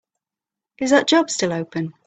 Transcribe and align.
Is 0.79 0.89
that 0.89 1.07
job 1.07 1.29
still 1.29 1.53
open? 1.53 1.93